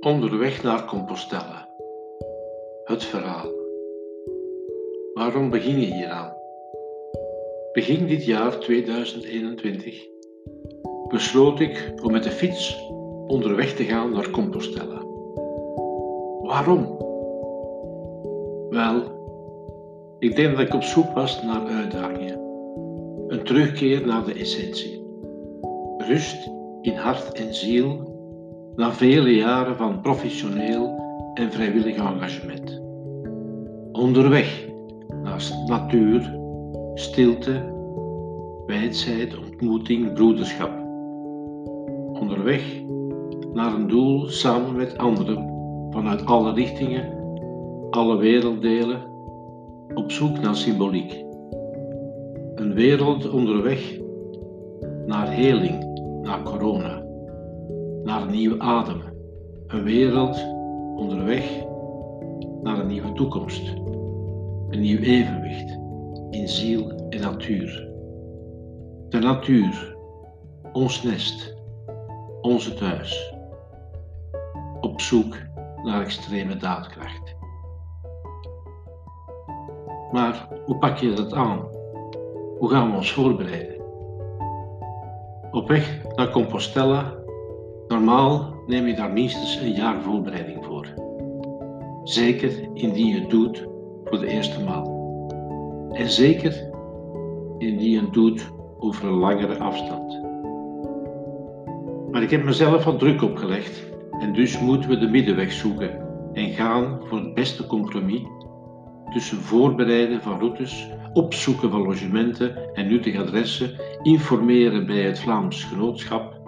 Onderweg 0.00 0.62
naar 0.62 0.84
Compostela. 0.84 1.68
Het 2.84 3.04
verhaal. 3.04 3.48
Waarom 5.14 5.50
begin 5.50 5.80
je 5.80 5.86
hieraan? 5.86 6.36
Begin 7.72 8.06
dit 8.06 8.24
jaar 8.24 8.58
2021 8.58 10.06
besloot 11.08 11.60
ik 11.60 11.92
om 12.02 12.12
met 12.12 12.22
de 12.22 12.30
fiets 12.30 12.88
onderweg 13.26 13.74
te 13.74 13.84
gaan 13.84 14.12
naar 14.12 14.30
Compostela. 14.30 15.02
Waarom? 16.42 16.96
Wel, 18.70 19.02
ik 20.18 20.36
denk 20.36 20.56
dat 20.56 20.66
ik 20.66 20.74
op 20.74 20.82
zoek 20.82 21.12
was 21.12 21.42
naar 21.42 21.66
uitdagingen. 21.66 22.40
Een 23.28 23.42
terugkeer 23.44 24.06
naar 24.06 24.24
de 24.24 24.34
essentie. 24.34 25.04
Rust 25.98 26.50
in 26.80 26.94
hart 26.94 27.32
en 27.32 27.54
ziel 27.54 28.09
na 28.80 28.92
vele 28.92 29.34
jaren 29.34 29.76
van 29.76 30.00
professioneel 30.00 30.98
en 31.34 31.52
vrijwillig 31.52 31.96
engagement. 31.96 32.80
Onderweg 33.92 34.68
naar 35.22 35.50
natuur, 35.66 36.38
stilte, 36.94 37.72
wijsheid, 38.66 39.38
ontmoeting, 39.38 40.12
broederschap. 40.12 40.70
Onderweg 42.20 42.62
naar 43.52 43.74
een 43.74 43.88
doel 43.88 44.28
samen 44.28 44.76
met 44.76 44.98
anderen 44.98 45.48
vanuit 45.90 46.26
alle 46.26 46.52
richtingen, 46.52 47.12
alle 47.90 48.16
werelddelen, 48.16 49.02
op 49.94 50.10
zoek 50.10 50.40
naar 50.40 50.56
symboliek. 50.56 51.24
Een 52.54 52.74
wereld 52.74 53.30
onderweg 53.30 53.98
naar 55.06 55.32
heling, 55.32 55.84
naar 56.22 56.42
corona 56.42 57.08
naar 58.04 58.22
een 58.22 58.30
nieuwe 58.30 58.58
adem. 58.60 59.02
Een 59.66 59.82
wereld 59.82 60.36
onderweg 60.96 61.64
naar 62.62 62.78
een 62.78 62.86
nieuwe 62.86 63.12
toekomst. 63.12 63.68
Een 64.68 64.80
nieuw 64.80 64.98
evenwicht 64.98 65.78
in 66.30 66.48
ziel 66.48 66.90
en 67.08 67.20
natuur. 67.20 67.88
De 69.08 69.18
natuur, 69.18 69.96
ons 70.72 71.02
nest, 71.02 71.54
onze 72.40 72.74
thuis. 72.74 73.34
Op 74.80 75.00
zoek 75.00 75.36
naar 75.84 76.02
extreme 76.02 76.56
daadkracht. 76.56 77.36
Maar 80.12 80.48
hoe 80.64 80.76
pak 80.78 80.96
je 80.96 81.12
dat 81.12 81.32
aan? 81.32 81.68
Hoe 82.58 82.70
gaan 82.70 82.90
we 82.90 82.96
ons 82.96 83.12
voorbereiden? 83.12 83.80
Op 85.50 85.68
weg 85.68 86.02
naar 86.14 86.30
Compostela 86.30 87.19
Normaal 87.90 88.54
neem 88.66 88.86
je 88.86 88.94
daar 88.94 89.12
minstens 89.12 89.56
een 89.56 89.72
jaar 89.72 90.02
voorbereiding 90.02 90.64
voor. 90.64 90.86
Zeker 92.04 92.68
indien 92.74 93.06
je 93.06 93.20
het 93.20 93.30
doet 93.30 93.68
voor 94.04 94.18
de 94.18 94.26
eerste 94.26 94.64
maal. 94.64 94.88
En 95.92 96.10
zeker 96.10 96.70
indien 97.58 97.90
je 97.90 98.00
het 98.00 98.12
doet 98.12 98.50
over 98.78 99.08
een 99.08 99.14
langere 99.14 99.58
afstand. 99.58 100.20
Maar 102.10 102.22
ik 102.22 102.30
heb 102.30 102.44
mezelf 102.44 102.84
wat 102.84 102.98
druk 102.98 103.22
opgelegd 103.22 103.86
en 104.18 104.32
dus 104.32 104.60
moeten 104.60 104.90
we 104.90 104.98
de 104.98 105.08
middenweg 105.08 105.52
zoeken 105.52 106.06
en 106.32 106.48
gaan 106.48 107.00
voor 107.04 107.18
het 107.18 107.34
beste 107.34 107.66
compromis 107.66 108.22
tussen 109.12 109.38
voorbereiden 109.38 110.22
van 110.22 110.38
routes, 110.38 110.90
opzoeken 111.12 111.70
van 111.70 111.82
logementen 111.82 112.74
en 112.74 112.88
nuttige 112.88 113.18
adressen, 113.18 113.70
informeren 114.02 114.86
bij 114.86 115.02
het 115.02 115.20
Vlaams 115.20 115.64
Genootschap 115.64 116.39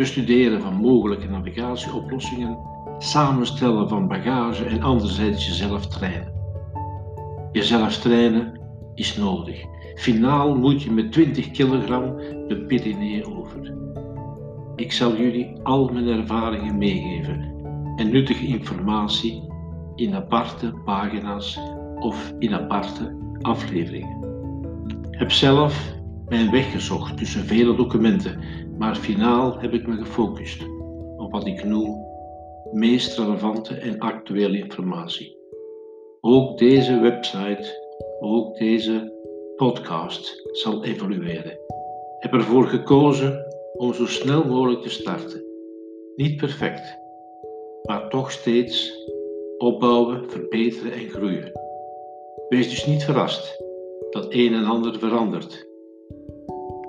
bestuderen 0.00 0.60
van 0.60 0.74
mogelijke 0.74 1.28
navigatieoplossingen, 1.28 2.58
samenstellen 2.98 3.88
van 3.88 4.08
bagage 4.08 4.64
en 4.64 4.82
anderzijds 4.82 5.46
jezelf 5.46 5.86
trainen. 5.86 6.32
Jezelf 7.52 7.96
trainen 7.96 8.60
is 8.94 9.16
nodig. 9.16 9.64
Finaal 9.94 10.56
moet 10.56 10.82
je 10.82 10.90
met 10.90 11.12
20 11.12 11.50
kilogram 11.50 12.16
de 12.48 12.64
Pyreneeën 12.66 13.24
over. 13.36 13.74
Ik 14.76 14.92
zal 14.92 15.16
jullie 15.16 15.60
al 15.62 15.88
mijn 15.88 16.08
ervaringen 16.08 16.78
meegeven 16.78 17.54
en 17.96 18.10
nuttige 18.10 18.46
informatie 18.46 19.42
in 19.94 20.14
aparte 20.14 20.74
pagina's 20.84 21.60
of 21.98 22.32
in 22.38 22.54
aparte 22.54 23.16
afleveringen. 23.40 24.18
Heb 25.10 25.30
zelf 25.30 25.94
mijn 26.30 26.50
weg 26.50 26.72
gezocht 26.72 27.16
tussen 27.16 27.44
vele 27.44 27.76
documenten 27.76 28.40
maar 28.78 28.96
finaal 28.96 29.58
heb 29.58 29.72
ik 29.72 29.86
me 29.86 29.96
gefocust 29.96 30.62
op 31.16 31.32
wat 31.32 31.46
ik 31.46 31.64
noem 31.64 32.06
meest 32.72 33.18
relevante 33.18 33.74
en 33.74 33.98
actuele 33.98 34.58
informatie. 34.58 35.36
Ook 36.20 36.58
deze 36.58 37.00
website, 37.00 37.96
ook 38.20 38.58
deze 38.58 39.12
podcast 39.56 40.42
zal 40.52 40.84
evolueren. 40.84 41.50
Ik 41.50 42.22
heb 42.22 42.32
ervoor 42.32 42.66
gekozen 42.66 43.46
om 43.76 43.94
zo 43.94 44.06
snel 44.06 44.44
mogelijk 44.44 44.82
te 44.82 44.90
starten. 44.90 45.44
Niet 46.16 46.36
perfect, 46.36 46.98
maar 47.82 48.08
toch 48.08 48.30
steeds 48.30 49.06
opbouwen, 49.58 50.30
verbeteren 50.30 50.92
en 50.92 51.08
groeien. 51.08 51.52
Wees 52.48 52.70
dus 52.70 52.86
niet 52.86 53.04
verrast 53.04 53.62
dat 54.10 54.26
een 54.28 54.54
en 54.54 54.64
ander 54.64 54.98
verandert 54.98 55.69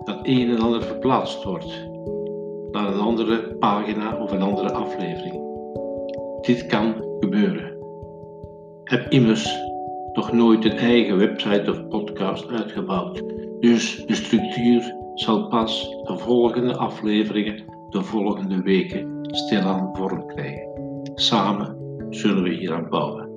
dat 0.03 0.19
een 0.23 0.50
en 0.50 0.59
ander 0.59 0.84
verplaatst 0.84 1.44
wordt 1.44 1.89
naar 2.72 2.88
een 2.88 3.00
andere 3.00 3.56
pagina 3.59 4.17
of 4.17 4.31
een 4.31 4.41
andere 4.41 4.72
aflevering. 4.72 5.39
Dit 6.41 6.66
kan 6.66 6.95
gebeuren. 7.19 7.78
Heb 8.84 9.12
immers 9.12 9.59
nog 10.13 10.31
nooit 10.31 10.66
een 10.66 10.78
eigen 10.78 11.17
website 11.17 11.72
of 11.72 11.88
podcast 11.88 12.51
uitgebouwd, 12.51 13.23
dus 13.59 14.06
de 14.06 14.16
structuur 14.16 14.95
zal 15.13 15.47
pas 15.47 15.89
de 16.03 16.18
volgende 16.18 16.78
afleveringen, 16.78 17.63
de 17.89 18.03
volgende 18.03 18.62
weken 18.62 19.19
stilaan 19.22 19.89
vorm 19.94 20.25
krijgen. 20.25 20.69
Samen 21.16 21.78
zullen 22.09 22.44
we 22.44 22.50
hieraan 22.50 22.89
bouwen. 22.89 23.31